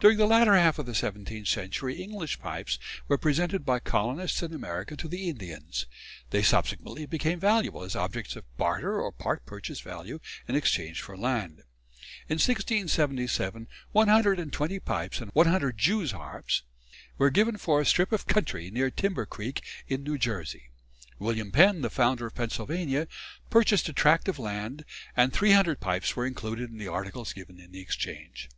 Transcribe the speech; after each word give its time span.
During 0.00 0.18
the 0.18 0.26
latter 0.26 0.56
half 0.56 0.80
of 0.80 0.86
the 0.86 0.96
seventeenth 0.96 1.46
century 1.46 2.02
English 2.02 2.40
pipes 2.40 2.76
were 3.06 3.16
presented 3.16 3.64
by 3.64 3.78
colonists 3.78 4.42
in 4.42 4.52
America 4.52 4.96
to 4.96 5.06
the 5.06 5.28
Indians; 5.28 5.86
they 6.30 6.42
subsequently 6.42 7.06
became 7.06 7.38
valuable 7.38 7.84
as 7.84 7.94
objects 7.94 8.34
of 8.34 8.44
barter 8.56 9.00
or 9.00 9.12
part 9.12 9.46
purchase 9.46 9.78
value 9.78 10.18
in 10.48 10.56
exchange 10.56 11.00
for 11.00 11.16
land. 11.16 11.58
In 12.28 12.38
1677 12.38 13.68
one 13.92 14.08
hundred 14.08 14.40
and 14.40 14.52
twenty 14.52 14.80
pipes 14.80 15.20
and 15.20 15.30
one 15.34 15.46
hundred 15.46 15.78
Jew's 15.78 16.10
harps 16.10 16.64
were 17.16 17.30
given 17.30 17.56
for 17.56 17.80
a 17.80 17.86
strip 17.86 18.10
of 18.10 18.26
country 18.26 18.72
near 18.72 18.90
Timber 18.90 19.24
Creek, 19.24 19.62
in 19.86 20.02
New 20.02 20.18
Jersey. 20.18 20.70
William 21.20 21.52
Penn, 21.52 21.82
the 21.82 21.90
founder 21.90 22.26
of 22.26 22.34
Pennsylvania, 22.34 23.06
purchased 23.50 23.88
a 23.88 23.92
tract 23.92 24.26
of 24.26 24.40
land, 24.40 24.84
and 25.16 25.32
300 25.32 25.78
pipes 25.78 26.16
were 26.16 26.26
included 26.26 26.70
in 26.70 26.78
the 26.78 26.88
articles 26.88 27.32
given 27.32 27.60
in 27.60 27.70
the 27.70 27.78
exchange." 27.80 28.48